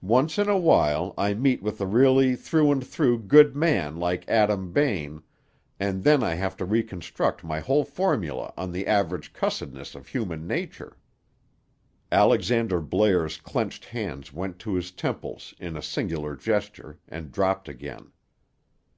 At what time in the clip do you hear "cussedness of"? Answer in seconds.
9.34-10.08